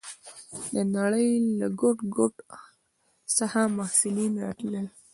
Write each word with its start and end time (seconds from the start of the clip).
د 0.73 0.75
نړۍ 0.95 1.29
له 1.59 1.67
ګوټ 1.79 1.97
ګوټ 2.15 2.35
څخه 3.37 3.59
محصلین 3.77 4.33
راتلل. 4.45 4.87